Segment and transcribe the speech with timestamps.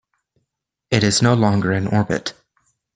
[0.89, 2.33] It is no longer in orbit.